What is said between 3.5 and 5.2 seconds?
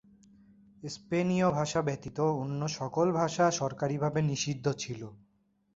সরকারিভাবে নিষিদ্ধ ছিল।